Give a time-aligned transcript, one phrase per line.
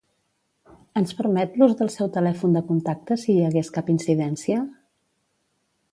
[1.01, 4.63] Ens permet l'ús del seu telèfon de contacte si hi hagués cap incidència?